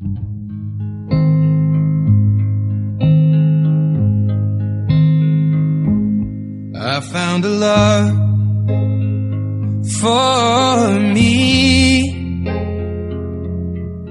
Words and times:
I 0.00 0.04
found 7.00 7.44
a 7.44 7.48
love 7.48 8.14
for 10.00 11.00
me. 11.00 12.14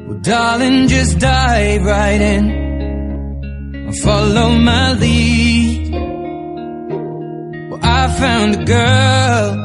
Well, 0.08 0.20
darling, 0.24 0.90
just 0.90 1.20
dive 1.20 1.86
right 1.86 2.20
in. 2.20 2.52
And 3.88 3.98
follow 4.00 4.50
my 4.50 4.92
lead. 4.92 5.94
Well, 7.70 7.80
I 7.82 8.08
found 8.20 8.56
a 8.56 8.66
girl, 8.66 9.56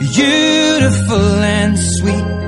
beautiful 0.00 1.42
and 1.44 1.78
sweet. 1.78 2.41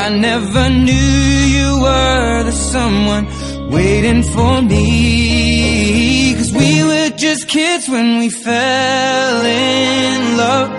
Well, 0.00 0.12
I 0.12 0.16
never 0.16 0.70
knew 0.70 1.10
you 1.56 1.80
were 1.82 2.42
the 2.44 2.52
someone 2.52 3.26
waiting 3.70 4.22
for 4.22 4.62
me. 4.62 6.34
Cause 6.36 6.52
we 6.52 6.82
were 6.82 7.10
just 7.16 7.46
kids 7.48 7.86
when 7.86 8.18
we 8.18 8.30
fell 8.30 9.44
in 9.44 10.36
love, 10.38 10.70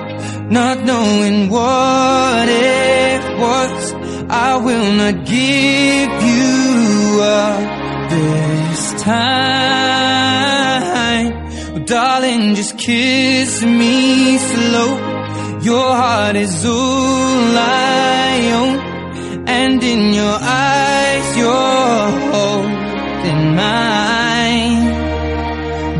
not 0.49 0.83
knowing 0.85 1.49
what 1.49 2.49
it 2.49 3.21
was. 3.39 3.93
I 4.27 4.57
will 4.57 4.91
not 4.93 5.23
give 5.23 6.11
you 6.31 7.21
up 7.21 8.09
this 8.09 9.03
time. 9.03 9.51
Oh, 11.75 11.79
darling, 11.85 12.55
just 12.55 12.75
kiss 12.79 13.61
me 13.63 14.39
slow. 14.39 14.97
Your 15.61 15.95
heart 15.95 16.35
is 16.35 16.65
all 16.65 17.57
I 17.59 18.51
own. 18.55 18.90
And 19.53 19.83
in 19.83 20.13
your 20.13 20.37
eyes, 20.41 21.27
you're 21.39 22.09
holding 22.33 23.43
mine. 23.61 24.83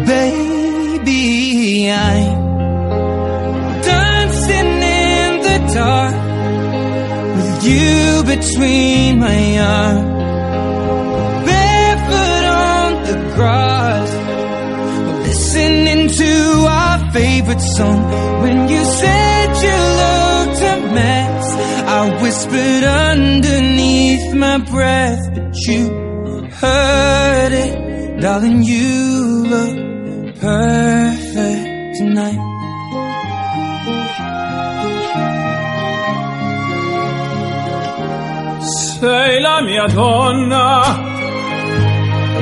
Baby, 0.06 1.92
I'm 1.92 3.82
dancing 3.90 4.72
in 5.04 5.32
the 5.48 5.58
dark 5.80 6.16
with 7.38 7.54
you 7.70 8.24
between 8.34 9.20
my 9.20 9.42
arms. 9.76 10.10
Barefoot 11.48 12.46
on 12.70 12.90
the 13.08 13.18
grass, 13.36 14.12
listening 15.28 16.02
to 16.22 16.32
our 16.80 16.98
favorite 17.12 17.64
song. 17.76 18.02
When 18.44 18.58
you 18.70 18.82
said 19.00 19.48
you 19.66 19.78
mess, 19.98 20.21
I 22.02 22.10
whispered 22.20 22.84
underneath 22.84 24.34
my 24.34 24.58
breath, 24.58 25.24
but 25.36 25.56
you 25.68 25.82
heard 26.50 27.52
it, 27.52 28.20
darling. 28.20 28.64
You 28.64 29.46
look 29.54 29.76
perfect 30.40 31.98
tonight. 32.00 32.42
sei 39.00 39.40
la 39.40 39.62
mia 39.62 39.86
donna, 39.86 40.82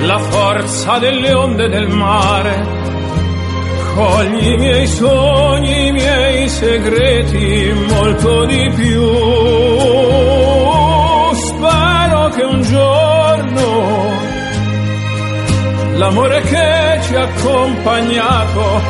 la 0.07 0.19
forza 0.19 0.99
delle 0.99 1.33
onde 1.33 1.67
del 1.67 1.89
mare. 1.89 2.78
Cogli 3.99 4.47
i 4.47 4.55
miei 4.55 4.87
sogni, 4.87 5.87
i 5.87 5.91
miei 5.91 6.47
segreti, 6.47 7.73
molto 7.89 8.45
di 8.45 8.71
più. 8.73 9.05
Spero 11.33 12.29
che 12.29 12.43
un 12.43 12.61
giorno 12.61 14.09
l'amore 15.95 16.41
che 16.43 16.99
ci 17.01 17.15
ha 17.15 17.23
accompagnato 17.23 18.81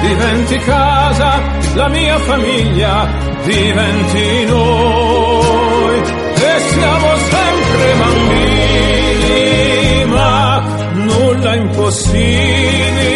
diventi 0.00 0.58
casa, 0.58 1.42
la 1.74 1.88
mia 1.88 2.16
famiglia 2.18 3.08
diventi 3.42 4.44
noi 4.46 6.02
e 6.34 6.60
siamo 6.70 7.16
sempre 7.16 7.94
bambini, 7.98 10.04
ma 10.06 10.62
nulla 10.92 11.54
impossibile, 11.56 13.15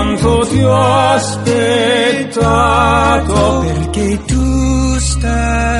quanto 0.00 0.46
ti 0.48 0.62
ho 0.62 0.72
aspettato 1.12 2.40
perché 3.60 4.18
tu 4.24 4.98
stasera 4.98 5.79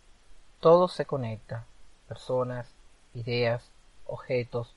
todo 0.61 0.87
se 0.87 1.05
conecta, 1.05 1.65
personas, 2.07 2.67
ideas, 3.15 3.69
objetos, 4.05 4.73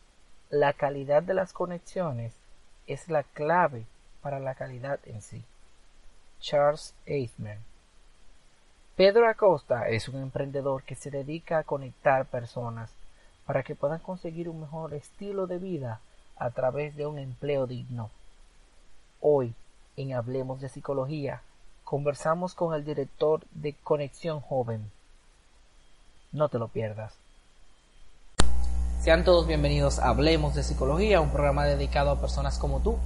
la 0.48 0.72
calidad 0.72 1.22
de 1.22 1.34
las 1.34 1.52
conexiones 1.52 2.32
es 2.86 3.08
la 3.08 3.22
clave 3.22 3.84
para 4.22 4.40
la 4.40 4.54
calidad 4.54 4.98
en 5.04 5.20
sí. 5.20 5.44
Charles 6.40 6.94
Eisman 7.04 7.58
Pedro 8.96 9.28
Acosta 9.28 9.88
es 9.88 10.08
un 10.08 10.22
emprendedor 10.22 10.84
que 10.84 10.94
se 10.94 11.10
dedica 11.10 11.58
a 11.58 11.64
conectar 11.64 12.24
personas 12.26 12.90
para 13.44 13.62
que 13.62 13.74
puedan 13.74 13.98
conseguir 14.00 14.48
un 14.48 14.62
mejor 14.62 14.94
estilo 14.94 15.46
de 15.46 15.58
vida 15.58 16.00
a 16.36 16.50
través 16.50 16.96
de 16.96 17.06
un 17.06 17.18
empleo 17.18 17.66
digno. 17.66 18.10
Hoy, 19.20 19.54
en 19.98 20.14
Hablemos 20.14 20.62
de 20.62 20.70
Psicología, 20.70 21.42
conversamos 21.84 22.54
con 22.54 22.74
el 22.74 22.86
director 22.86 23.42
de 23.50 23.74
Conexión 23.74 24.40
Joven. 24.40 24.90
No 26.34 26.48
te 26.48 26.58
lo 26.58 26.66
pierdas. 26.66 27.12
Sean 29.00 29.22
todos 29.22 29.46
bienvenidos 29.46 30.00
a 30.00 30.08
Hablemos 30.08 30.56
de 30.56 30.64
Psicología, 30.64 31.20
un 31.20 31.30
programa 31.30 31.64
dedicado 31.64 32.10
a 32.10 32.20
personas 32.20 32.58
como 32.58 32.80
tú 32.80 32.96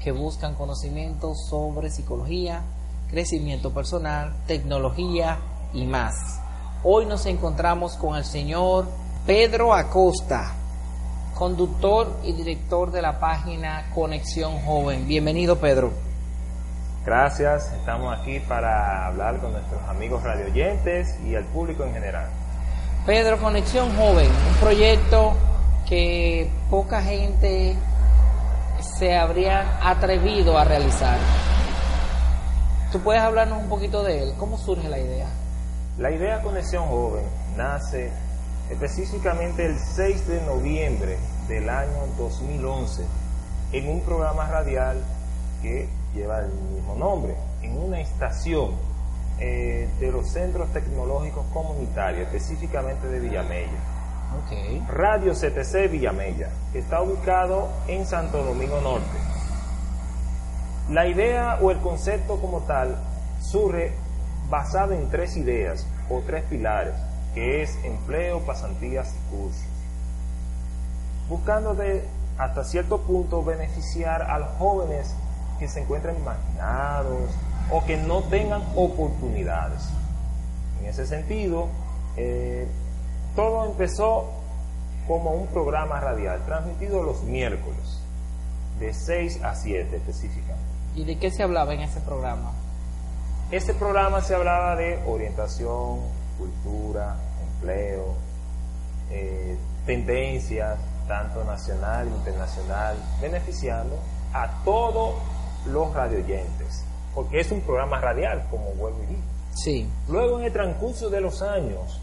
que 0.00 0.12
buscan 0.12 0.54
conocimientos 0.54 1.48
sobre 1.50 1.90
psicología, 1.90 2.62
crecimiento 3.10 3.74
personal, 3.74 4.32
tecnología 4.46 5.38
y 5.72 5.86
más. 5.86 6.40
Hoy 6.84 7.06
nos 7.06 7.26
encontramos 7.26 7.96
con 7.96 8.14
el 8.14 8.24
señor 8.24 8.86
Pedro 9.26 9.74
Acosta, 9.74 10.52
conductor 11.34 12.16
y 12.22 12.32
director 12.32 12.92
de 12.92 13.02
la 13.02 13.18
página 13.18 13.90
Conexión 13.92 14.56
Joven. 14.60 15.08
Bienvenido 15.08 15.58
Pedro. 15.58 15.90
Gracias, 17.04 17.72
estamos 17.72 18.16
aquí 18.16 18.38
para 18.38 19.08
hablar 19.08 19.40
con 19.40 19.50
nuestros 19.50 19.82
amigos 19.88 20.22
radioyentes 20.22 21.18
y 21.26 21.34
el 21.34 21.44
público 21.46 21.82
en 21.82 21.92
general. 21.92 22.28
Pedro 23.08 23.38
Conexión 23.38 23.96
Joven, 23.96 24.26
un 24.26 24.56
proyecto 24.60 25.32
que 25.88 26.50
poca 26.68 27.00
gente 27.00 27.74
se 28.82 29.16
habría 29.16 29.78
atrevido 29.82 30.58
a 30.58 30.64
realizar. 30.64 31.16
¿Tú 32.92 33.00
puedes 33.00 33.22
hablarnos 33.22 33.62
un 33.62 33.70
poquito 33.70 34.02
de 34.02 34.24
él? 34.24 34.34
¿Cómo 34.38 34.58
surge 34.58 34.90
la 34.90 34.98
idea? 34.98 35.26
La 35.96 36.10
idea 36.10 36.42
Conexión 36.42 36.84
Joven 36.84 37.24
nace 37.56 38.10
específicamente 38.68 39.64
el 39.64 39.78
6 39.78 40.28
de 40.28 40.42
noviembre 40.42 41.16
del 41.48 41.70
año 41.70 42.08
2011 42.18 43.06
en 43.72 43.88
un 43.88 44.02
programa 44.02 44.46
radial 44.50 44.98
que 45.62 45.88
lleva 46.14 46.40
el 46.40 46.52
mismo 46.74 46.94
nombre, 46.94 47.38
en 47.62 47.74
una 47.78 48.02
estación 48.02 48.72
eh, 49.40 49.88
de 50.00 50.12
los 50.12 50.28
centros 50.28 50.72
tecnológicos 50.72 51.46
comunitarios, 51.52 52.26
específicamente 52.26 53.06
de 53.08 53.20
Villamella. 53.20 53.78
Okay. 54.44 54.84
Radio 54.88 55.32
CTC 55.32 55.90
Villamella, 55.90 56.50
que 56.72 56.80
está 56.80 57.00
ubicado 57.00 57.68
en 57.86 58.04
Santo 58.04 58.42
Domingo 58.42 58.80
Norte. 58.80 59.06
La 60.90 61.06
idea 61.06 61.58
o 61.62 61.70
el 61.70 61.78
concepto 61.78 62.40
como 62.40 62.60
tal 62.60 62.96
surge 63.40 63.92
basado 64.50 64.92
en 64.92 65.08
tres 65.10 65.36
ideas 65.36 65.86
o 66.10 66.20
tres 66.26 66.44
pilares, 66.44 66.94
que 67.34 67.62
es 67.62 67.76
empleo, 67.84 68.40
pasantías 68.40 69.14
y 69.14 69.36
cursos. 69.36 69.62
Buscando 71.28 71.74
de 71.74 72.04
hasta 72.38 72.64
cierto 72.64 73.02
punto 73.02 73.42
beneficiar 73.42 74.22
a 74.22 74.38
los 74.38 74.48
jóvenes 74.58 75.14
que 75.58 75.68
se 75.68 75.80
encuentran 75.80 76.16
imaginados 76.16 77.30
o 77.70 77.84
que 77.84 77.96
no 77.96 78.22
tengan 78.24 78.62
oportunidades. 78.74 79.88
En 80.80 80.86
ese 80.86 81.06
sentido, 81.06 81.68
eh, 82.16 82.66
todo 83.36 83.66
empezó 83.66 84.30
como 85.06 85.30
un 85.30 85.46
programa 85.48 86.00
radial 86.00 86.44
transmitido 86.44 87.02
los 87.02 87.22
miércoles, 87.22 88.00
de 88.78 88.92
6 88.92 89.42
a 89.42 89.54
7 89.54 89.96
específicamente. 89.96 90.68
¿Y 90.94 91.04
de 91.04 91.18
qué 91.18 91.30
se 91.30 91.42
hablaba 91.42 91.74
en 91.74 91.80
ese 91.80 92.00
programa? 92.00 92.52
Este 93.50 93.72
programa 93.72 94.20
se 94.20 94.34
hablaba 94.34 94.76
de 94.76 95.02
orientación, 95.06 96.00
cultura, 96.36 97.16
empleo, 97.54 98.14
eh, 99.10 99.56
tendencias, 99.86 100.78
tanto 101.06 101.42
nacional 101.44 102.06
e 102.08 102.10
internacional, 102.10 102.96
beneficiando 103.22 103.98
a 104.34 104.62
todos 104.64 105.14
los 105.66 105.94
radioyentes, 105.94 106.84
porque 107.18 107.40
es 107.40 107.50
un 107.50 107.60
programa 107.62 108.00
radial, 108.00 108.46
como 108.48 108.66
vuelvo 108.74 109.02
y 109.02 109.06
digo. 109.06 109.22
Sí. 109.52 109.88
Luego, 110.08 110.38
en 110.38 110.44
el 110.44 110.52
transcurso 110.52 111.10
de 111.10 111.20
los 111.20 111.42
años, 111.42 112.00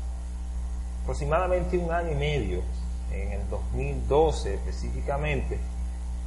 aproximadamente 1.04 1.78
un 1.78 1.90
año 1.90 2.12
y 2.12 2.16
medio, 2.16 2.62
en 3.14 3.32
el 3.32 3.50
2012 3.50 4.56
específicamente, 4.56 5.58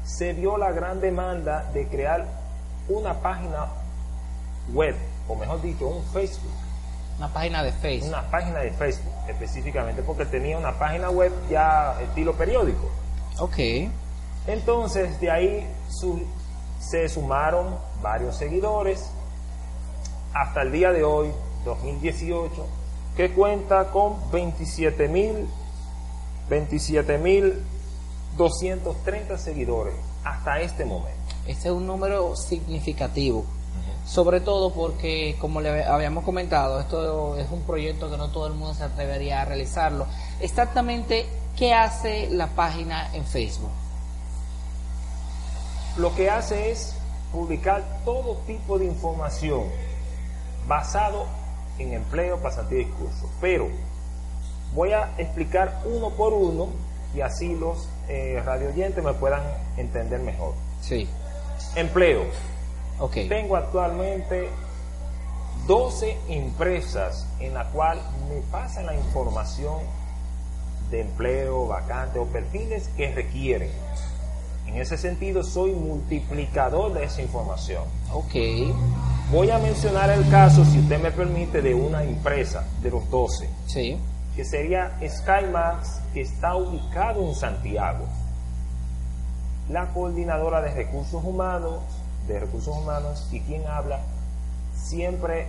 se 0.05 0.32
vio 0.32 0.56
la 0.56 0.73
gran 0.73 1.02
demanda 1.02 1.64
de 1.75 1.87
crear 1.87 2.25
una 2.88 3.12
página 3.20 3.67
web, 4.73 4.96
o 5.29 5.34
mejor 5.34 5.61
dicho, 5.61 5.87
un 5.87 6.02
Facebook. 6.06 6.50
Una 7.19 7.29
página 7.29 7.62
de 7.62 7.73
Facebook. 7.73 8.08
Una 8.08 8.23
página 8.31 8.61
de 8.61 8.70
Facebook, 8.70 9.12
específicamente, 9.29 10.00
porque 10.02 10.25
tenía 10.25 10.56
una 10.56 10.79
página 10.79 11.11
web 11.11 11.31
ya 11.50 11.94
estilo 12.00 12.32
periódico. 12.32 12.88
Ok. 13.38 13.58
Entonces, 14.46 15.20
de 15.20 15.31
ahí 15.31 15.69
su- 15.91 16.23
se 16.78 17.08
sumaron 17.08 17.76
varios 18.02 18.36
seguidores 18.36 19.10
hasta 20.34 20.62
el 20.62 20.72
día 20.72 20.92
de 20.92 21.04
hoy, 21.04 21.30
2018, 21.64 22.66
que 23.16 23.32
cuenta 23.32 23.90
con 23.90 24.30
27 24.30 25.08
mil 25.08 25.48
27.230 26.48 29.36
seguidores 29.36 29.94
hasta 30.25 30.60
este 30.60 30.84
momento. 30.84 31.16
Este 31.46 31.69
es 31.69 31.75
un 31.75 31.86
número 31.86 32.34
significativo. 32.36 33.44
Sobre 34.04 34.40
todo 34.40 34.72
porque, 34.72 35.36
como 35.38 35.60
le 35.60 35.84
habíamos 35.84 36.24
comentado, 36.24 36.81
esto 36.81 37.36
es 37.36 37.48
un 37.50 37.60
proyecto 37.62 38.10
que 38.10 38.16
no 38.16 38.31
todo 38.31 38.46
el 38.46 38.54
mundo 38.54 38.72
se 38.74 38.84
atrevería 38.84 39.42
a 39.42 39.44
realizarlo. 39.44 40.06
Exactamente, 40.40 41.26
¿qué 41.56 41.74
hace 41.74 42.31
la 42.31 42.46
página 42.48 43.14
en 43.14 43.26
Facebook? 43.26 43.69
Lo 45.98 46.14
que 46.14 46.30
hace 46.30 46.70
es 46.70 46.94
publicar 47.32 47.82
todo 48.04 48.36
tipo 48.46 48.78
de 48.78 48.86
información 48.86 49.64
basado 50.68 51.26
en 51.78 51.92
empleo, 51.92 52.38
pasantía 52.38 52.80
y 52.80 52.84
curso. 52.86 53.28
Pero 53.40 53.68
voy 54.74 54.92
a 54.92 55.12
explicar 55.18 55.82
uno 55.84 56.10
por 56.10 56.32
uno 56.32 56.68
y 57.14 57.20
así 57.20 57.54
los 57.56 57.88
eh, 58.08 58.40
radioyentes 58.44 59.02
me 59.02 59.12
puedan 59.14 59.43
entender 59.76 60.20
mejor. 60.20 60.55
Sí. 60.81 61.08
Empleo. 61.74 62.26
Ok. 63.00 63.14
Tengo 63.28 63.56
actualmente 63.56 64.48
12 65.67 66.17
empresas 66.28 67.26
en 67.40 67.55
la 67.55 67.64
cual 67.70 68.00
me 68.28 68.40
pasan 68.52 68.86
la 68.86 68.94
información 68.94 69.78
de 70.90 71.00
empleo, 71.00 71.67
vacante 71.67 72.20
o 72.20 72.26
perfiles 72.26 72.88
que 72.96 73.12
requieren. 73.12 73.70
En 74.69 74.77
ese 74.77 74.96
sentido, 74.98 75.43
soy 75.43 75.72
multiplicador 75.72 76.93
de 76.93 77.05
esa 77.05 77.22
información. 77.22 77.84
Ok. 78.13 78.34
Voy 79.32 79.51
a 79.51 79.58
mencionar 79.58 80.10
el 80.10 80.29
caso, 80.31 80.65
si 80.65 80.79
usted 80.79 81.01
me 81.03 81.10
permite, 81.10 81.60
de 81.63 81.75
una 81.75 82.05
empresa 82.05 82.65
de 82.82 82.91
los 82.91 83.08
12, 83.10 83.48
Sí. 83.67 83.98
que 84.37 84.44
sería 84.44 84.96
SkyMax, 85.06 86.01
que 86.15 86.20
está 86.20 86.55
ubicado 86.55 87.27
en 87.27 87.34
Santiago. 87.34 88.05
La 89.69 89.93
coordinadora 89.93 90.60
de 90.63 90.72
recursos 90.72 91.22
humanos, 91.25 91.81
de 92.27 92.39
recursos 92.41 92.77
humanos 92.77 93.29
y 93.32 93.41
quien 93.41 93.67
habla, 93.67 94.01
siempre 94.75 95.48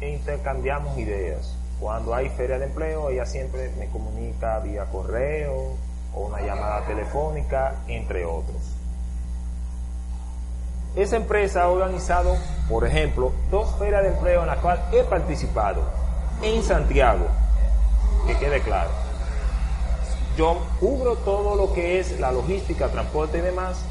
intercambiamos 0.00 0.96
ideas. 0.98 1.54
Cuando 1.80 2.14
hay 2.14 2.28
feria 2.30 2.58
de 2.58 2.66
empleo, 2.66 3.10
ella 3.10 3.26
siempre 3.26 3.70
me 3.78 3.88
comunica 3.88 4.58
vía 4.60 4.84
correo 4.86 5.72
o 6.14 6.26
una 6.26 6.40
llamada 6.40 6.82
telefónica, 6.86 7.76
entre 7.86 8.24
otros. 8.24 8.74
Esa 10.96 11.16
empresa 11.16 11.62
ha 11.62 11.68
organizado, 11.68 12.36
por 12.68 12.86
ejemplo, 12.86 13.32
dos 13.50 13.76
ferias 13.78 14.02
de 14.02 14.08
empleo 14.08 14.40
en 14.40 14.48
las 14.48 14.58
cuales 14.58 14.82
he 14.92 15.04
participado 15.04 15.82
en 16.42 16.62
Santiago, 16.62 17.26
que 18.26 18.36
quede 18.36 18.60
claro. 18.60 18.90
Yo 20.36 20.56
cubro 20.80 21.16
todo 21.16 21.56
lo 21.56 21.72
que 21.72 21.98
es 21.98 22.18
la 22.20 22.32
logística, 22.32 22.88
transporte 22.88 23.38
y 23.38 23.40
demás 23.40 23.84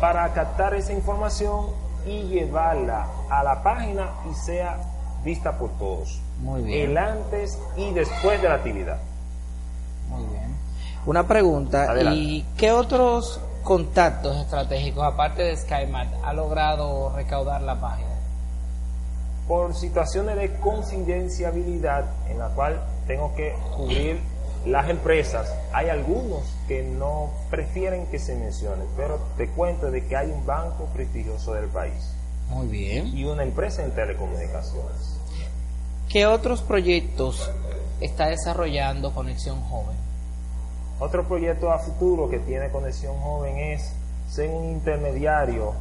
para 0.00 0.32
captar 0.32 0.74
esa 0.74 0.92
información 0.92 1.66
y 2.04 2.22
llevarla 2.24 3.06
a 3.30 3.44
la 3.44 3.62
página 3.62 4.10
y 4.30 4.34
sea 4.34 4.80
vista 5.24 5.56
por 5.58 5.70
todos. 5.78 6.20
Muy 6.40 6.62
bien. 6.62 6.90
El 6.90 6.98
antes 6.98 7.58
y 7.76 7.92
después 7.92 8.42
de 8.42 8.48
la 8.48 8.56
actividad. 8.56 8.98
Una 11.04 11.26
pregunta, 11.26 11.84
Adelante. 11.90 12.18
¿y 12.20 12.46
qué 12.56 12.70
otros 12.70 13.40
contactos 13.64 14.36
estratégicos, 14.36 15.02
aparte 15.04 15.42
de 15.42 15.56
SkyMat, 15.56 16.08
ha 16.24 16.32
logrado 16.32 17.12
recaudar 17.14 17.62
la 17.62 17.80
página? 17.80 18.08
Por 19.48 19.74
situaciones 19.74 20.36
de 20.36 20.54
confidenciabilidad 20.60 22.04
en 22.28 22.38
la 22.38 22.48
cual 22.50 22.80
tengo 23.06 23.34
que 23.34 23.52
cubrir 23.76 24.20
las 24.64 24.88
empresas, 24.88 25.52
hay 25.72 25.88
algunos 25.88 26.42
que 26.68 26.84
no 26.84 27.30
prefieren 27.50 28.06
que 28.06 28.20
se 28.20 28.36
mencione, 28.36 28.84
pero 28.96 29.18
te 29.36 29.48
cuento 29.48 29.90
de 29.90 30.06
que 30.06 30.16
hay 30.16 30.30
un 30.30 30.46
banco 30.46 30.84
prestigioso 30.94 31.54
del 31.54 31.66
país 31.66 32.14
Muy 32.48 32.68
bien. 32.68 33.08
y 33.08 33.24
una 33.24 33.42
empresa 33.42 33.82
en 33.82 33.90
telecomunicaciones. 33.90 35.18
¿Qué 36.08 36.26
otros 36.26 36.62
proyectos 36.62 37.50
está 38.00 38.28
desarrollando 38.28 39.12
Conexión 39.12 39.60
Joven? 39.62 39.96
Otro 41.00 41.26
proyecto 41.26 41.72
a 41.72 41.78
futuro 41.78 42.28
que 42.28 42.38
tiene 42.38 42.70
Conexión 42.70 43.16
Joven 43.20 43.58
es 43.58 43.92
ser 44.28 44.50
un 44.50 44.64
intermediario 44.64 45.74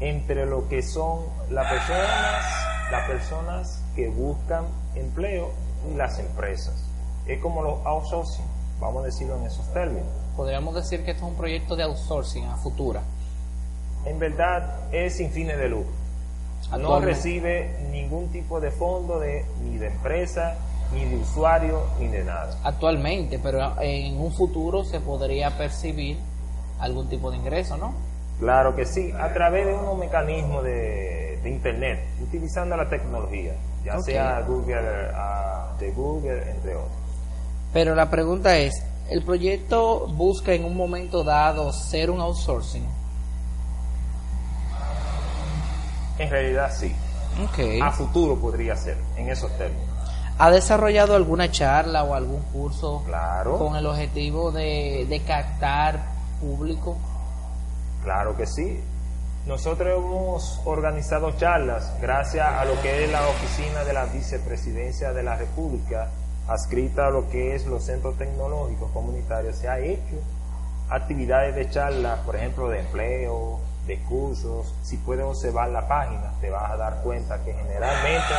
entre 0.00 0.46
lo 0.46 0.68
que 0.68 0.82
son 0.82 1.20
las 1.50 1.70
personas, 1.70 2.44
las 2.90 3.08
personas 3.08 3.82
que 3.94 4.08
buscan 4.08 4.64
empleo 4.94 5.50
y 5.90 5.94
las 5.94 6.18
empresas. 6.18 6.74
Es 7.26 7.40
como 7.40 7.62
los 7.62 7.84
outsourcing, 7.84 8.44
vamos 8.80 9.02
a 9.02 9.06
decirlo 9.06 9.36
en 9.36 9.46
esos 9.46 9.72
términos. 9.72 10.08
Podríamos 10.36 10.74
decir 10.74 11.04
que 11.04 11.12
esto 11.12 11.24
es 11.24 11.30
un 11.30 11.36
proyecto 11.36 11.76
de 11.76 11.84
outsourcing 11.84 12.44
a 12.44 12.56
futura. 12.56 13.02
En 14.04 14.18
verdad 14.18 14.92
es 14.92 15.16
sin 15.16 15.30
fines 15.30 15.58
de 15.58 15.68
lucro. 15.68 15.92
No 16.78 17.00
recibe 17.00 17.76
ningún 17.90 18.28
tipo 18.28 18.60
de 18.60 18.70
fondo 18.70 19.20
de, 19.20 19.44
ni 19.62 19.78
de 19.78 19.86
empresa, 19.86 20.56
ni 20.92 21.04
de 21.04 21.16
usuario, 21.16 21.82
ni 21.98 22.08
de 22.08 22.24
nada. 22.24 22.56
Actualmente, 22.64 23.38
pero 23.38 23.80
en 23.80 24.20
un 24.20 24.32
futuro 24.32 24.84
se 24.84 25.00
podría 25.00 25.56
percibir 25.56 26.18
algún 26.80 27.08
tipo 27.08 27.30
de 27.30 27.38
ingreso, 27.38 27.76
¿no? 27.76 27.94
Claro 28.38 28.76
que 28.76 28.84
sí, 28.84 29.12
a 29.18 29.32
través 29.32 29.66
de 29.66 29.74
unos 29.74 29.96
mecanismos 29.98 30.62
de, 30.62 31.38
de 31.42 31.50
Internet, 31.50 32.00
utilizando 32.22 32.76
la 32.76 32.88
tecnología, 32.88 33.54
ya 33.84 33.98
sea 34.00 34.40
Google, 34.42 34.76
ah, 35.14 35.72
de 35.78 35.90
Google, 35.92 36.50
entre 36.50 36.76
otros. 36.76 36.92
Pero 37.72 37.94
la 37.94 38.10
pregunta 38.10 38.56
es, 38.58 38.74
¿el 39.08 39.22
proyecto 39.24 40.06
busca 40.08 40.52
en 40.52 40.64
un 40.64 40.76
momento 40.76 41.24
dado 41.24 41.72
ser 41.72 42.10
un 42.10 42.20
outsourcing? 42.20 42.86
En 46.18 46.30
realidad 46.30 46.70
sí, 46.74 46.94
Ok. 47.42 47.82
a 47.82 47.90
futuro 47.90 48.36
podría 48.36 48.76
ser, 48.76 48.96
en 49.16 49.28
esos 49.28 49.50
términos. 49.58 49.95
¿Ha 50.38 50.50
desarrollado 50.50 51.16
alguna 51.16 51.50
charla 51.50 52.04
o 52.04 52.14
algún 52.14 52.42
curso 52.52 53.02
Claro, 53.06 53.58
con 53.58 53.74
el 53.76 53.86
objetivo 53.86 54.52
de, 54.52 55.06
de 55.08 55.20
captar 55.20 56.00
público? 56.40 56.96
claro 58.02 58.36
que 58.36 58.46
sí. 58.46 58.80
Nosotros 59.46 59.88
hemos 59.96 60.60
organizado 60.64 61.30
charlas 61.38 61.92
gracias 62.00 62.46
a 62.48 62.64
lo 62.64 62.80
que 62.82 63.04
es 63.04 63.10
la 63.12 63.26
oficina 63.28 63.84
de 63.84 63.92
la 63.92 64.04
vicepresidencia 64.06 65.12
de 65.12 65.22
la 65.22 65.36
República, 65.36 66.08
adscrita 66.48 67.06
a 67.06 67.10
lo 67.10 67.28
que 67.30 67.54
es 67.54 67.64
los 67.66 67.84
centros 67.84 68.16
tecnológicos 68.18 68.90
comunitarios. 68.92 69.56
Se 69.56 69.68
ha 69.68 69.78
hecho 69.78 70.16
actividades 70.90 71.54
de 71.54 71.70
charlas, 71.70 72.18
por 72.20 72.36
ejemplo, 72.36 72.68
de 72.68 72.80
empleo, 72.80 73.60
de 73.86 73.98
cursos. 74.02 74.74
Si 74.82 74.96
puedes 74.98 75.24
observar 75.24 75.68
la 75.70 75.86
página, 75.88 76.32
te 76.40 76.50
vas 76.50 76.70
a 76.72 76.76
dar 76.76 77.02
cuenta 77.02 77.38
que 77.44 77.52
generalmente 77.52 78.34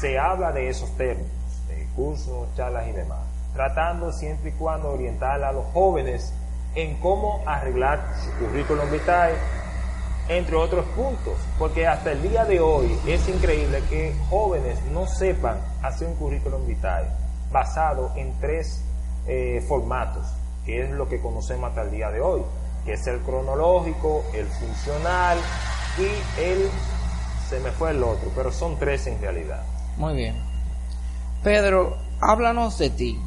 se 0.00 0.16
habla 0.16 0.52
de 0.52 0.68
esos 0.68 0.96
términos, 0.96 1.32
de 1.66 1.84
cursos, 1.96 2.46
charlas 2.56 2.86
y 2.86 2.92
demás, 2.92 3.18
tratando 3.52 4.12
siempre 4.12 4.50
y 4.50 4.52
cuando 4.52 4.92
orientar 4.92 5.42
a 5.42 5.50
los 5.50 5.64
jóvenes 5.72 6.32
en 6.76 6.94
cómo 7.00 7.42
arreglar 7.46 8.00
su 8.22 8.30
currículum 8.44 8.88
vitae, 8.92 9.34
entre 10.28 10.54
otros 10.54 10.84
puntos, 10.94 11.34
porque 11.58 11.86
hasta 11.86 12.12
el 12.12 12.22
día 12.22 12.44
de 12.44 12.60
hoy 12.60 12.96
es 13.08 13.28
increíble 13.28 13.82
que 13.90 14.14
jóvenes 14.30 14.78
no 14.92 15.06
sepan 15.06 15.58
hacer 15.82 16.06
un 16.06 16.14
currículum 16.14 16.64
vitae 16.64 17.06
basado 17.50 18.12
en 18.14 18.38
tres 18.38 18.84
eh, 19.26 19.64
formatos, 19.66 20.28
que 20.64 20.84
es 20.84 20.90
lo 20.90 21.08
que 21.08 21.20
conocemos 21.20 21.70
hasta 21.70 21.82
el 21.82 21.90
día 21.90 22.10
de 22.10 22.20
hoy, 22.20 22.42
que 22.84 22.92
es 22.92 23.06
el 23.08 23.18
cronológico, 23.20 24.22
el 24.32 24.46
funcional 24.46 25.38
y 25.98 26.40
el, 26.40 26.70
se 27.48 27.58
me 27.60 27.72
fue 27.72 27.90
el 27.90 28.02
otro, 28.04 28.30
pero 28.36 28.52
son 28.52 28.78
tres 28.78 29.04
en 29.08 29.20
realidad. 29.20 29.64
Muy 29.98 30.14
bien. 30.14 30.36
Pedro, 31.42 31.96
háblanos 32.20 32.78
de 32.78 32.90
ti. 32.90 33.20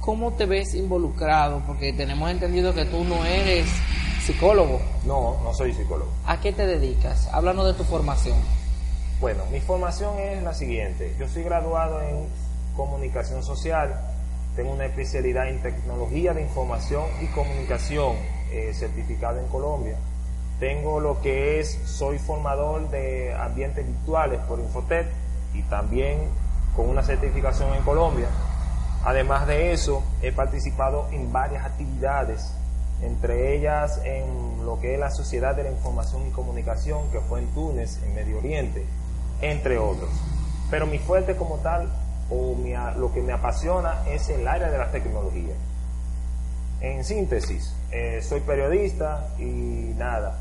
¿Cómo 0.00 0.34
te 0.34 0.44
ves 0.44 0.74
involucrado? 0.74 1.62
Porque 1.66 1.94
tenemos 1.94 2.30
entendido 2.30 2.74
que 2.74 2.84
tú 2.84 3.02
no 3.04 3.24
eres 3.24 3.66
psicólogo. 4.22 4.80
No, 5.06 5.38
no 5.42 5.54
soy 5.54 5.72
psicólogo. 5.72 6.10
¿A 6.26 6.38
qué 6.38 6.52
te 6.52 6.66
dedicas? 6.66 7.28
Háblanos 7.32 7.66
de 7.66 7.74
tu 7.74 7.84
formación. 7.84 8.36
Bueno, 9.20 9.44
mi 9.50 9.60
formación 9.60 10.18
es 10.18 10.42
la 10.42 10.52
siguiente. 10.52 11.14
Yo 11.18 11.26
soy 11.28 11.44
graduado 11.44 12.02
en 12.02 12.26
comunicación 12.76 13.42
social, 13.42 14.00
tengo 14.56 14.72
una 14.72 14.86
especialidad 14.86 15.48
en 15.48 15.62
tecnología 15.62 16.34
de 16.34 16.42
información 16.42 17.04
y 17.22 17.26
comunicación 17.28 18.16
eh, 18.50 18.72
certificada 18.74 19.40
en 19.40 19.46
Colombia. 19.48 19.96
Tengo 20.58 21.00
lo 21.00 21.22
que 21.22 21.60
es, 21.60 21.78
soy 21.86 22.18
formador 22.18 22.90
de 22.90 23.34
ambientes 23.34 23.86
virtuales 23.86 24.40
por 24.40 24.60
Infotec 24.60 25.06
y 25.54 25.62
también 25.62 26.28
con 26.76 26.88
una 26.88 27.02
certificación 27.02 27.74
en 27.74 27.82
Colombia. 27.82 28.28
Además 29.04 29.46
de 29.46 29.72
eso, 29.72 30.02
he 30.22 30.32
participado 30.32 31.08
en 31.10 31.32
varias 31.32 31.64
actividades, 31.64 32.54
entre 33.02 33.56
ellas 33.56 34.00
en 34.04 34.64
lo 34.66 34.78
que 34.78 34.94
es 34.94 35.00
la 35.00 35.10
Sociedad 35.10 35.56
de 35.56 35.64
la 35.64 35.70
Información 35.70 36.26
y 36.26 36.30
Comunicación, 36.30 37.10
que 37.10 37.20
fue 37.20 37.40
en 37.40 37.46
Túnez, 37.48 38.02
en 38.04 38.14
Medio 38.14 38.38
Oriente, 38.38 38.84
entre 39.40 39.78
otros. 39.78 40.10
Pero 40.70 40.86
mi 40.86 40.98
fuerte 40.98 41.34
como 41.34 41.56
tal, 41.58 41.88
o 42.30 42.54
lo 42.96 43.12
que 43.12 43.22
me 43.22 43.32
apasiona, 43.32 44.02
es 44.06 44.28
el 44.28 44.46
área 44.46 44.70
de 44.70 44.78
la 44.78 44.90
tecnología. 44.90 45.54
En 46.80 47.04
síntesis, 47.04 47.74
eh, 47.90 48.20
soy 48.22 48.40
periodista 48.40 49.28
y 49.38 49.94
nada, 49.96 50.38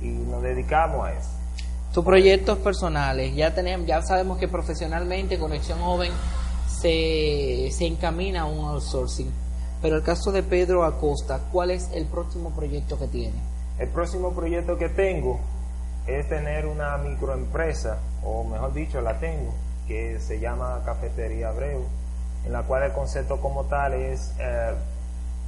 y 0.00 0.08
nos 0.08 0.42
dedicamos 0.42 1.06
a 1.06 1.12
eso. 1.12 1.30
Tus 1.96 2.04
proyectos 2.04 2.58
personales, 2.58 3.34
ya 3.34 3.54
tenemos, 3.54 3.86
ya 3.86 4.02
sabemos 4.02 4.36
que 4.36 4.48
profesionalmente 4.48 5.38
Conexión 5.38 5.78
Joven 5.78 6.12
se, 6.68 7.70
se 7.72 7.86
encamina 7.86 8.42
a 8.42 8.44
un 8.44 8.68
outsourcing. 8.68 9.32
Pero 9.80 9.96
el 9.96 10.02
caso 10.02 10.30
de 10.30 10.42
Pedro 10.42 10.84
Acosta, 10.84 11.40
¿cuál 11.50 11.70
es 11.70 11.90
el 11.94 12.04
próximo 12.04 12.50
proyecto 12.50 12.98
que 12.98 13.06
tiene? 13.08 13.36
El 13.78 13.88
próximo 13.88 14.34
proyecto 14.34 14.76
que 14.76 14.90
tengo 14.90 15.40
es 16.06 16.28
tener 16.28 16.66
una 16.66 16.98
microempresa, 16.98 17.96
o 18.22 18.44
mejor 18.44 18.74
dicho, 18.74 19.00
la 19.00 19.18
tengo, 19.18 19.54
que 19.88 20.20
se 20.20 20.38
llama 20.38 20.82
Cafetería 20.84 21.48
Abreu, 21.48 21.82
en 22.44 22.52
la 22.52 22.62
cual 22.64 22.82
el 22.82 22.92
concepto 22.92 23.40
como 23.40 23.64
tal 23.64 23.94
es 23.94 24.34
eh, 24.38 24.74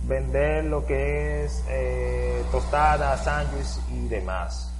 vender 0.05 0.64
lo 0.64 0.87
que 0.87 1.45
es 1.45 1.62
eh, 1.69 2.43
tostadas, 2.50 3.23
sándwiches 3.23 3.81
y 3.93 4.09
demás. 4.09 4.77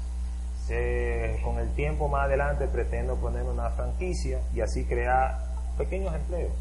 Se- 0.69 1.41
con 1.43 1.59
el 1.59 1.71
tiempo 1.75 2.09
más 2.09 2.27
adelante 2.27 2.67
pretendo 2.69 3.17
poner 3.17 3.43
una 3.45 3.71
franquicia 3.71 4.39
y 4.55 4.61
así 4.61 4.85
crear 4.85 5.39
pequeños 5.79 6.15
empleos, 6.15 6.53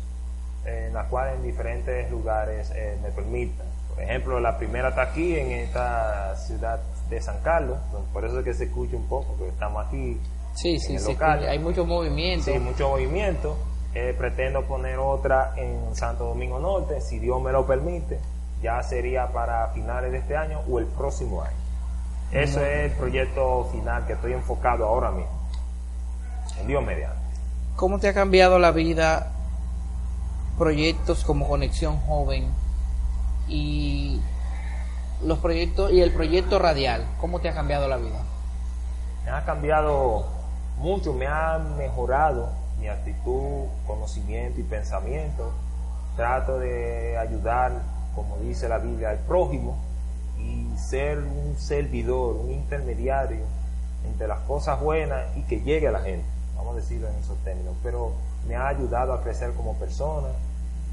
eh, 0.66 0.86
en 0.88 0.94
la 0.94 1.04
cual 1.10 1.36
en 1.36 1.44
diferentes 1.44 2.10
lugares 2.10 2.72
eh, 2.74 2.98
me 3.04 3.12
permitan. 3.12 3.68
Por 3.94 4.02
ejemplo, 4.04 4.40
la 4.40 4.58
primera 4.58 4.90
está 4.90 5.02
aquí 5.04 5.38
en 5.38 5.52
esta 5.52 6.36
ciudad 6.38 6.80
de 7.10 7.22
San 7.22 7.40
Carlos, 7.42 7.78
por 8.14 8.24
eso 8.24 8.40
es 8.40 8.46
que 8.46 8.54
se 8.54 8.64
escucha 8.66 8.96
un 8.96 9.08
poco, 9.08 9.34
porque 9.38 9.50
estamos 9.54 9.86
aquí 9.86 10.18
Sí, 10.56 10.80
sí, 10.80 10.92
en 10.94 10.96
el 10.96 11.02
sí, 11.04 11.12
local. 11.14 11.48
hay 11.48 11.60
mucho 11.60 11.86
movimiento. 11.86 12.46
Sí, 12.52 12.58
mucho 12.60 12.90
movimiento. 12.90 13.58
Eh, 13.94 14.14
pretendo 14.18 14.64
poner 14.66 15.00
otra 15.00 15.54
en 15.58 15.96
Santo 15.96 16.26
Domingo 16.26 16.60
Norte, 16.60 17.02
si 17.02 17.20
Dios 17.20 17.42
me 17.42 17.52
lo 17.52 17.66
permite. 17.66 18.20
Ya 18.62 18.82
sería 18.84 19.28
para 19.28 19.68
finales 19.70 20.12
de 20.12 20.20
este 20.20 20.36
año 20.38 20.62
o 20.70 20.80
el 20.80 20.86
próximo 20.86 21.42
año. 21.44 21.56
Eso 22.31 22.60
es 22.62 22.91
el 22.91 22.98
proyecto 22.98 23.69
final 23.72 24.05
que 24.05 24.13
estoy 24.13 24.34
enfocado 24.34 24.86
ahora 24.86 25.12
mismo. 25.12 25.31
En 26.60 26.67
Dios 26.67 26.84
mediante. 26.84 27.17
¿Cómo 27.75 28.00
te 28.00 28.10
ha 28.10 28.13
cambiado 28.13 28.60
la 28.60 28.72
vida 28.72 29.31
proyectos 30.57 31.24
como 31.24 31.48
Conexión 31.48 32.00
Joven 32.00 32.51
y 33.48 34.19
los 35.24 35.39
proyectos 35.39 35.91
y 35.91 36.01
el 36.01 36.12
proyecto 36.12 36.60
radial? 36.60 37.05
¿Cómo 37.22 37.39
te 37.39 37.50
ha 37.50 37.53
cambiado 37.53 37.88
la 37.88 37.98
vida? 37.98 38.19
Me 39.24 39.31
ha 39.31 39.46
cambiado 39.46 40.25
mucho, 40.79 41.13
me 41.13 41.27
ha 41.27 41.60
mejorado 41.77 42.50
mi 42.79 42.88
actitud, 42.89 43.67
conocimiento 43.86 44.60
y 44.60 44.63
pensamiento. 44.63 45.53
Trato 46.17 46.60
de 46.60 47.17
ayudar, 47.17 47.72
como 48.15 48.38
dice 48.38 48.67
la 48.67 48.79
Biblia, 48.79 49.12
al 49.12 49.19
prójimo 49.19 49.87
y 50.39 50.77
ser 50.77 51.20
un 51.20 51.56
servidor, 51.58 52.36
un 52.36 52.51
intermediario 52.51 53.46
entre 54.06 54.27
las 54.27 54.39
cosas 54.41 54.79
buenas 54.82 55.36
y 55.36 55.41
que 55.44 55.62
llegue 55.62 55.88
a 55.88 55.91
la 55.91 56.00
gente, 56.00 56.25
vamos 56.56 56.74
a 56.74 56.79
decirlo 56.79 57.08
en 57.08 57.15
esos 57.15 57.38
términos. 57.44 57.75
Pero 57.84 58.13
me 58.48 58.56
ha 58.56 58.67
ayudado 58.67 59.13
a 59.13 59.22
crecer 59.22 59.53
como 59.53 59.75
persona 59.75 60.29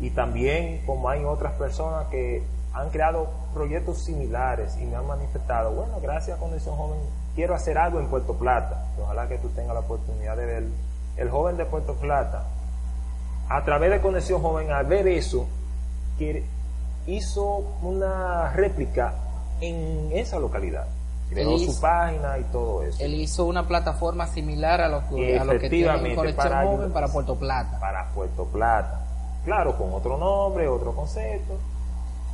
y 0.01 0.11
también 0.11 0.85
como 0.87 1.09
hay 1.09 1.25
otras 1.25 1.53
personas 1.55 2.07
que 2.09 2.43
han 2.73 2.91
creado 2.91 3.29
proyectos 3.53 4.05
similares 4.05 4.77
y 4.81 4.85
me 4.85 4.97
han 4.97 5.07
manifestado, 5.07 5.73
bueno, 5.73 6.01
gracias 6.01 6.39
Conexión 6.39 6.77
Joven, 6.77 6.99
quiero 7.37 7.55
hacer 7.55 7.79
algo 7.79 8.01
en 8.01 8.09
Puerto 8.09 8.35
Plata. 8.35 8.89
Ojalá 9.01 9.29
que 9.29 9.39
tú 9.39 9.49
tengas 9.51 9.75
la 9.75 9.81
oportunidad 9.81 10.37
de 10.37 10.47
ver 10.47 10.65
el 11.17 11.31
joven 11.31 11.57
de 11.57 11.65
Puerto 11.65 11.95
Plata 11.95 12.45
a 13.49 13.65
través 13.65 13.91
de 13.91 14.01
Conexión 14.01 14.43
Joven, 14.43 14.73
al 14.73 14.87
ver 14.87 15.07
eso, 15.07 15.47
que 16.19 16.45
hizo 17.07 17.59
una 17.83 18.51
réplica 18.53 19.15
en 19.69 20.11
esa 20.13 20.39
localidad. 20.39 20.87
Creó 21.31 21.53
Él 21.53 21.59
su 21.65 21.71
hizo- 21.71 21.81
página 21.81 22.39
y 22.39 22.45
todo 22.45 22.83
eso. 22.83 23.03
Él 23.03 23.15
hizo 23.15 23.45
una 23.47 23.67
plataforma 23.67 24.27
similar 24.27 24.81
a 24.81 24.89
lo 24.89 25.09
que, 25.09 25.39
a 25.39 25.45
lo 25.45 25.59
que 25.59 25.69
tiene 25.71 26.15
Conexión 26.15 26.37
para 26.37 26.61
ayudar- 26.61 26.93
para 26.93 27.09
Puerto 27.09 27.35
Plata. 27.37 27.79
para 27.81 28.09
Puerto 28.11 28.45
Plata. 28.45 29.01
Claro, 29.45 29.77
con 29.77 29.93
otro 29.93 30.17
nombre, 30.19 30.69
otro 30.69 30.95
concepto. 30.95 31.55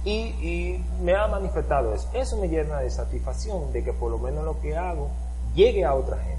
Y, 0.04 0.12
y 0.40 0.84
me 1.02 1.14
ha 1.14 1.26
manifestado 1.26 1.94
eso. 1.94 2.08
Eso 2.14 2.36
me 2.38 2.48
llena 2.48 2.78
de 2.80 2.90
satisfacción 2.90 3.72
de 3.72 3.84
que 3.84 3.92
por 3.92 4.10
lo 4.10 4.18
menos 4.18 4.44
lo 4.44 4.60
que 4.60 4.76
hago 4.76 5.08
llegue 5.54 5.84
a 5.84 5.94
otra 5.94 6.16
gente. 6.18 6.38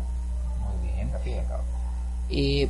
Muy 0.82 0.92
bien. 1.24 1.46
Cabo. 1.48 1.64
Y 2.30 2.70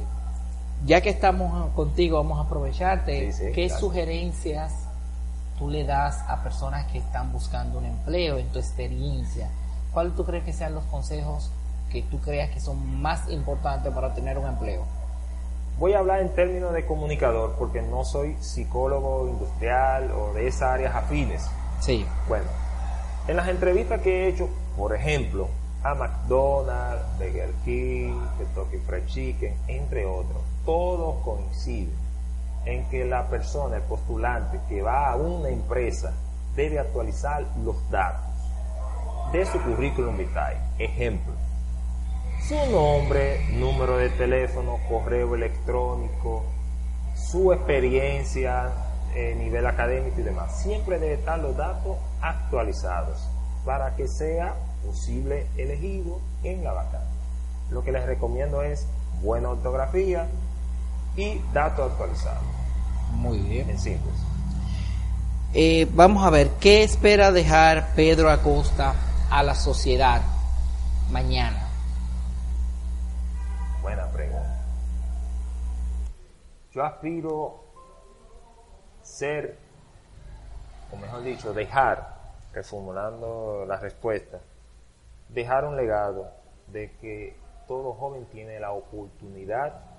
ya 0.85 0.99
que 1.01 1.09
estamos 1.09 1.69
contigo, 1.75 2.17
vamos 2.17 2.39
a 2.39 2.41
aprovecharte. 2.43 3.31
Sí, 3.31 3.45
sí, 3.45 3.51
¿Qué 3.53 3.67
claro. 3.67 3.79
sugerencias 3.79 4.73
tú 5.61 5.69
le 5.69 5.83
das 5.83 6.23
a 6.27 6.41
personas 6.41 6.87
que 6.87 6.97
están 6.97 7.31
buscando 7.31 7.77
un 7.77 7.85
empleo 7.85 8.39
en 8.39 8.47
tu 8.47 8.57
experiencia? 8.57 9.47
¿Cuáles 9.93 10.15
tú 10.15 10.25
crees 10.25 10.43
que 10.43 10.53
sean 10.53 10.73
los 10.73 10.83
consejos 10.85 11.51
que 11.91 12.01
tú 12.01 12.19
creas 12.19 12.49
que 12.49 12.59
son 12.59 12.99
más 12.99 13.29
importantes 13.29 13.93
para 13.93 14.11
tener 14.15 14.39
un 14.39 14.47
empleo? 14.47 14.85
Voy 15.77 15.93
a 15.93 15.99
hablar 15.99 16.21
en 16.21 16.29
términos 16.33 16.73
de 16.73 16.83
comunicador 16.83 17.57
porque 17.59 17.83
no 17.83 18.03
soy 18.03 18.35
psicólogo 18.39 19.27
industrial 19.27 20.09
o 20.09 20.33
de 20.33 20.47
esas 20.47 20.63
áreas 20.63 20.95
afines. 20.95 21.47
Sí. 21.79 22.07
Bueno, 22.27 22.45
en 23.27 23.35
las 23.35 23.47
entrevistas 23.47 24.01
que 24.01 24.23
he 24.25 24.29
hecho, 24.29 24.49
por 24.75 24.95
ejemplo, 24.95 25.47
a 25.83 25.93
McDonald's, 25.93 27.05
Burger 27.19 27.53
King, 27.63 28.19
Kentucky 28.39 28.77
Fried 28.79 29.05
Chicken, 29.05 29.53
entre 29.67 30.07
otros, 30.07 30.41
todos 30.65 31.23
coinciden 31.23 32.00
en 32.65 32.87
que 32.89 33.05
la 33.05 33.27
persona, 33.27 33.77
el 33.77 33.83
postulante 33.83 34.59
que 34.69 34.81
va 34.81 35.11
a 35.11 35.15
una 35.15 35.49
empresa, 35.49 36.13
debe 36.55 36.79
actualizar 36.79 37.45
los 37.63 37.89
datos 37.89 38.31
de 39.31 39.45
su 39.45 39.59
currículum 39.61 40.17
vitae. 40.17 40.57
Ejemplo, 40.77 41.33
su 42.47 42.55
nombre, 42.71 43.45
número 43.53 43.97
de 43.97 44.09
teléfono, 44.09 44.77
correo 44.89 45.35
electrónico, 45.35 46.43
su 47.15 47.53
experiencia, 47.53 48.69
eh, 49.15 49.35
nivel 49.37 49.65
académico 49.65 50.19
y 50.19 50.23
demás. 50.23 50.61
Siempre 50.61 50.99
debe 50.99 51.13
estar 51.13 51.39
los 51.39 51.55
datos 51.55 51.97
actualizados 52.21 53.27
para 53.65 53.95
que 53.95 54.07
sea 54.07 54.55
posible 54.85 55.47
elegido 55.57 56.19
en 56.43 56.63
la 56.63 56.73
vacante. 56.73 57.07
Lo 57.69 57.83
que 57.83 57.91
les 57.91 58.05
recomiendo 58.05 58.63
es 58.63 58.87
buena 59.21 59.49
ortografía 59.49 60.27
y 61.15 61.39
datos 61.53 61.91
actualizados, 61.91 62.43
Muy 63.13 63.39
bien. 63.39 63.69
en. 63.69 63.99
Eh, 65.53 65.87
vamos 65.93 66.25
a 66.25 66.29
ver, 66.29 66.49
¿qué 66.61 66.83
espera 66.83 67.31
dejar 67.31 67.93
Pedro 67.95 68.29
Acosta 68.29 68.95
a 69.29 69.43
la 69.43 69.53
sociedad 69.53 70.21
mañana? 71.11 71.67
Buena 73.81 74.07
pregunta. 74.07 74.61
Yo 76.73 76.85
aspiro 76.85 77.59
ser, 79.03 79.57
o 80.93 80.95
mejor 80.95 81.23
dicho, 81.23 81.53
dejar, 81.53 82.15
reformulando 82.53 83.65
la 83.67 83.75
respuesta, 83.75 84.39
dejar 85.27 85.65
un 85.65 85.75
legado 85.75 86.31
de 86.67 86.91
que 87.01 87.35
todo 87.67 87.93
joven 87.93 88.25
tiene 88.31 88.57
la 88.61 88.71
oportunidad, 88.71 89.90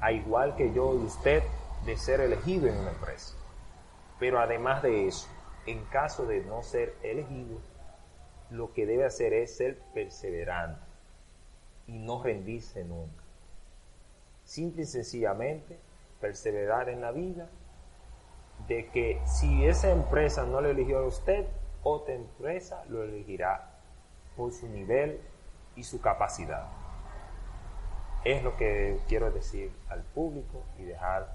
a 0.00 0.12
igual 0.12 0.56
que 0.56 0.72
yo 0.72 0.94
y 0.94 1.04
usted, 1.04 1.42
de 1.84 1.96
ser 1.96 2.20
elegido 2.20 2.68
en 2.68 2.76
una 2.78 2.90
empresa. 2.90 3.36
Pero 4.18 4.40
además 4.40 4.82
de 4.82 5.06
eso, 5.06 5.28
en 5.66 5.84
caso 5.86 6.26
de 6.26 6.42
no 6.44 6.62
ser 6.62 6.94
elegido, 7.02 7.58
lo 8.50 8.72
que 8.72 8.86
debe 8.86 9.04
hacer 9.04 9.32
es 9.32 9.56
ser 9.56 9.78
perseverante 9.92 10.82
y 11.86 11.98
no 11.98 12.22
rendirse 12.22 12.84
nunca. 12.84 13.22
Simple 14.44 14.82
y 14.82 14.86
sencillamente 14.86 15.78
perseverar 16.20 16.88
en 16.88 17.00
la 17.00 17.10
vida 17.10 17.48
de 18.68 18.88
que 18.88 19.20
si 19.26 19.66
esa 19.66 19.90
empresa 19.90 20.44
no 20.44 20.60
le 20.60 20.70
eligió 20.70 20.98
a 20.98 21.06
usted, 21.06 21.46
otra 21.82 22.14
empresa 22.14 22.84
lo 22.88 23.02
elegirá 23.02 23.80
por 24.36 24.52
su 24.52 24.68
nivel 24.68 25.20
y 25.76 25.82
su 25.82 26.00
capacidad. 26.00 26.83
Es 28.24 28.42
lo 28.42 28.56
que 28.56 28.98
quiero 29.08 29.30
decir 29.30 29.70
al 29.90 30.02
público 30.02 30.62
y 30.78 30.84
dejar 30.84 31.28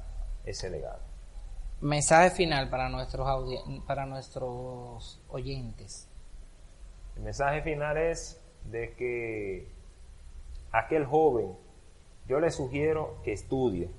ese 0.45 0.69
legado. 0.69 0.99
Mensaje 1.81 2.31
final 2.31 2.69
para 2.69 2.89
nuestros 2.89 3.27
audi- 3.27 3.85
para 3.85 4.05
nuestros 4.05 5.21
oyentes. 5.29 6.07
El 7.15 7.23
mensaje 7.23 7.61
final 7.61 7.97
es 7.97 8.41
de 8.65 8.93
que 8.95 9.71
aquel 10.71 11.05
joven, 11.05 11.55
yo 12.27 12.39
le 12.39 12.51
sugiero 12.51 13.17
que 13.23 13.33
estudie, 13.33 13.89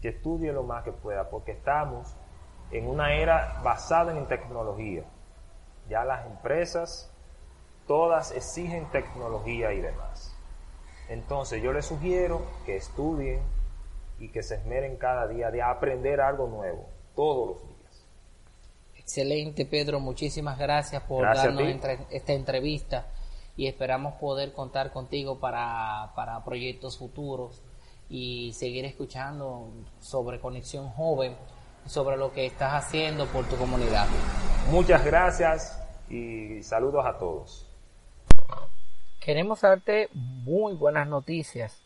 que 0.00 0.08
estudie 0.08 0.52
lo 0.52 0.62
más 0.62 0.84
que 0.84 0.92
pueda, 0.92 1.28
porque 1.30 1.52
estamos 1.52 2.16
en 2.70 2.86
una 2.88 3.14
era 3.14 3.60
basada 3.62 4.16
en 4.16 4.26
tecnología. 4.26 5.04
Ya 5.88 6.04
las 6.04 6.26
empresas, 6.26 7.10
todas 7.86 8.32
exigen 8.32 8.90
tecnología 8.90 9.72
y 9.72 9.80
demás. 9.80 10.27
Entonces 11.08 11.62
yo 11.62 11.72
les 11.72 11.86
sugiero 11.86 12.42
que 12.66 12.76
estudien 12.76 13.40
y 14.18 14.28
que 14.28 14.42
se 14.42 14.56
esmeren 14.56 14.96
cada 14.96 15.26
día 15.28 15.50
de 15.50 15.62
aprender 15.62 16.20
algo 16.20 16.48
nuevo, 16.48 16.86
todos 17.14 17.48
los 17.48 17.68
días. 17.68 18.04
Excelente, 18.96 19.64
Pedro. 19.64 20.00
Muchísimas 20.00 20.58
gracias 20.58 21.02
por 21.04 21.22
Gracias 21.22 21.46
darnos 21.46 21.62
entre- 21.70 21.98
esta 22.10 22.32
entrevista 22.32 23.06
y 23.56 23.66
esperamos 23.66 24.14
poder 24.14 24.52
contar 24.52 24.92
contigo 24.92 25.38
para, 25.40 26.12
para 26.14 26.44
proyectos 26.44 26.98
futuros 26.98 27.62
y 28.10 28.52
seguir 28.54 28.84
escuchando 28.84 29.68
sobre 30.00 30.40
Conexión 30.40 30.90
Joven, 30.90 31.36
sobre 31.86 32.16
lo 32.16 32.32
que 32.32 32.44
estás 32.46 32.74
haciendo 32.74 33.26
por 33.26 33.46
tu 33.46 33.56
comunidad. 33.56 34.06
Muchas 34.70 35.04
gracias 35.04 35.82
y 36.10 36.62
saludos 36.62 37.04
a 37.06 37.18
todos. 37.18 37.67
Queremos 39.28 39.60
darte 39.60 40.08
muy 40.14 40.72
buenas 40.72 41.06
noticias. 41.06 41.76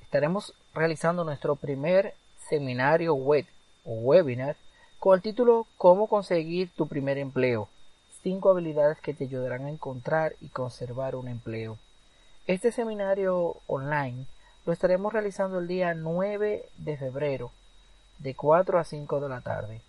Estaremos 0.00 0.52
realizando 0.74 1.22
nuestro 1.22 1.54
primer 1.54 2.12
seminario 2.48 3.14
web 3.14 3.46
o 3.84 3.92
webinar 3.92 4.56
con 4.98 5.14
el 5.14 5.22
título 5.22 5.68
Cómo 5.76 6.08
conseguir 6.08 6.72
tu 6.74 6.88
primer 6.88 7.18
empleo. 7.18 7.68
Cinco 8.24 8.50
habilidades 8.50 8.98
que 8.98 9.14
te 9.14 9.26
ayudarán 9.26 9.66
a 9.66 9.70
encontrar 9.70 10.34
y 10.40 10.48
conservar 10.48 11.14
un 11.14 11.28
empleo. 11.28 11.78
Este 12.48 12.72
seminario 12.72 13.58
online 13.68 14.26
lo 14.66 14.72
estaremos 14.72 15.12
realizando 15.12 15.60
el 15.60 15.68
día 15.68 15.94
9 15.94 16.68
de 16.78 16.96
febrero 16.96 17.52
de 18.18 18.34
4 18.34 18.80
a 18.80 18.82
5 18.82 19.20
de 19.20 19.28
la 19.28 19.40
tarde. 19.40 19.82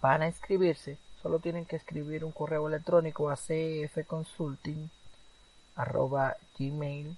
Para 0.00 0.26
inscribirse, 0.26 0.98
solo 1.22 1.38
tienen 1.38 1.64
que 1.64 1.76
escribir 1.76 2.24
un 2.24 2.32
correo 2.32 2.66
electrónico 2.66 3.30
a 3.30 3.36
cfconsulting 3.36 4.90
arroba 5.78 6.36
gmail.com 6.58 7.14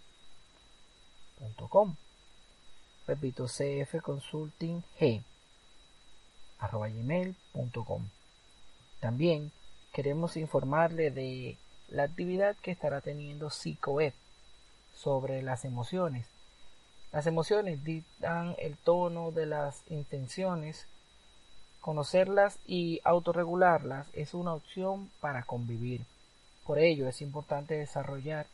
repito 3.06 3.46
cfconsulting 3.48 4.82
g 4.98 5.22
arroba 6.58 6.88
gmail.com 6.88 8.02
también 9.00 9.50
queremos 9.92 10.36
informarle 10.36 11.10
de 11.10 11.56
la 11.88 12.04
actividad 12.04 12.54
que 12.56 12.70
estará 12.70 13.00
teniendo 13.00 13.48
PsicoEd 13.48 14.12
sobre 14.94 15.42
las 15.42 15.64
emociones. 15.64 16.26
Las 17.12 17.26
emociones 17.26 17.82
dictan 17.82 18.54
el 18.58 18.76
tono 18.76 19.32
de 19.32 19.46
las 19.46 19.82
intenciones 19.88 20.86
conocerlas 21.80 22.58
y 22.66 23.00
autorregularlas 23.04 24.06
es 24.12 24.34
una 24.34 24.52
opción 24.52 25.10
para 25.20 25.42
convivir 25.44 26.04
por 26.70 26.78
ello 26.78 27.08
es 27.08 27.20
importante 27.20 27.74
desarrollar 27.74 28.46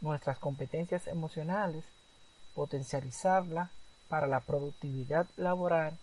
nuestras 0.00 0.40
competencias 0.40 1.06
emocionales, 1.06 1.84
potencializarla 2.52 3.70
para 4.08 4.26
la 4.26 4.40
productividad 4.40 5.28
laboral 5.36 5.96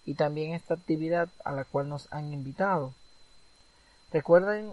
y 0.06 0.16
también 0.16 0.54
esta 0.54 0.74
actividad 0.74 1.30
a 1.44 1.52
la 1.52 1.66
cual 1.66 1.90
nos 1.90 2.12
han 2.12 2.34
invitado. 2.34 2.94
Recuerden 4.12 4.72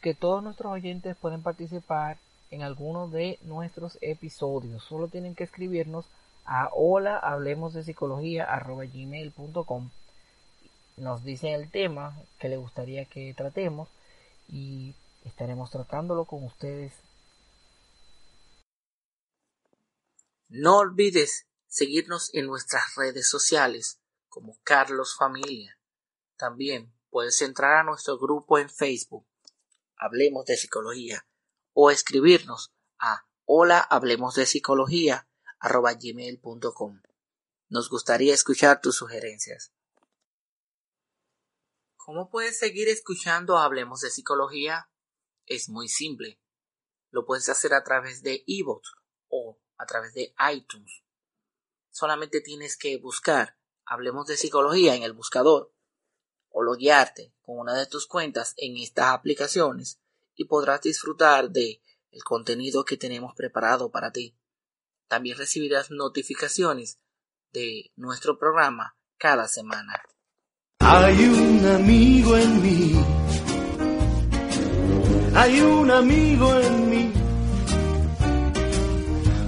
que 0.00 0.14
todos 0.14 0.42
nuestros 0.42 0.72
oyentes 0.72 1.16
pueden 1.16 1.42
participar 1.42 2.18
en 2.50 2.62
alguno 2.62 3.08
de 3.08 3.38
nuestros 3.42 3.98
episodios. 4.00 4.82
Solo 4.84 5.08
tienen 5.08 5.34
que 5.34 5.44
escribirnos 5.44 6.06
a 6.44 6.70
hola 6.72 7.18
hablemos 7.18 7.74
de 7.74 7.82
psicología 7.82 8.46
nos 10.96 11.24
dicen 11.24 11.54
el 11.54 11.70
tema 11.70 12.16
que 12.38 12.48
le 12.48 12.56
gustaría 12.56 13.04
que 13.04 13.34
tratemos 13.34 13.88
y 14.48 14.94
estaremos 15.24 15.70
tratándolo 15.70 16.24
con 16.24 16.44
ustedes. 16.44 16.92
No 20.48 20.78
olvides 20.78 21.48
seguirnos 21.66 22.32
en 22.32 22.46
nuestras 22.46 22.94
redes 22.94 23.28
sociales 23.28 24.00
como 24.28 24.58
Carlos 24.62 25.16
Familia. 25.18 25.80
También 26.36 26.94
puedes 27.10 27.42
entrar 27.42 27.78
a 27.78 27.82
nuestro 27.82 28.18
grupo 28.18 28.58
en 28.58 28.70
Facebook, 28.70 29.26
Hablemos 29.96 30.44
de 30.44 30.56
Psicología, 30.56 31.26
o 31.72 31.90
escribirnos 31.90 32.72
a 32.98 33.26
hola 33.44 33.80
hablemos 33.80 34.34
de 34.34 34.46
psicología. 34.46 35.28
Nos 37.68 37.90
gustaría 37.90 38.34
escuchar 38.34 38.80
tus 38.80 38.96
sugerencias. 38.96 39.72
¿Cómo 41.96 42.30
puedes 42.30 42.58
seguir 42.58 42.88
escuchando 42.88 43.58
Hablemos 43.58 44.00
de 44.02 44.10
Psicología? 44.10 44.90
Es 45.44 45.68
muy 45.68 45.88
simple. 45.88 46.40
Lo 47.10 47.26
puedes 47.26 47.48
hacer 47.48 47.74
a 47.74 47.82
través 47.82 48.22
de 48.22 48.44
eBooks 48.46 48.94
o 49.28 49.58
a 49.78 49.86
través 49.86 50.14
de 50.14 50.34
iTunes. 50.52 51.02
Solamente 51.90 52.40
tienes 52.40 52.76
que 52.76 52.98
buscar 52.98 53.56
Hablemos 53.84 54.26
de 54.26 54.36
Psicología 54.36 54.94
en 54.94 55.02
el 55.02 55.12
buscador 55.12 55.72
o 56.50 56.62
loguearte 56.62 57.34
con 57.42 57.58
una 57.58 57.74
de 57.74 57.86
tus 57.86 58.06
cuentas 58.06 58.54
en 58.56 58.76
estas 58.76 59.08
aplicaciones 59.08 60.00
y 60.34 60.46
podrás 60.46 60.80
disfrutar 60.80 61.50
de 61.50 61.80
el 62.10 62.24
contenido 62.24 62.84
que 62.84 62.96
tenemos 62.96 63.34
preparado 63.34 63.90
para 63.90 64.10
ti. 64.10 64.36
También 65.06 65.38
recibirás 65.38 65.90
notificaciones 65.90 66.98
de 67.52 67.92
nuestro 67.94 68.38
programa 68.38 68.96
cada 69.18 69.48
semana. 69.48 70.02
Hay 70.80 71.24
un 71.24 71.66
amigo 71.66 72.36
en 72.36 72.62
mí. 72.62 72.92
Hay 75.34 75.60
un 75.60 75.90
amigo 75.90 76.60
en 76.60 76.90
mí. 76.90 77.15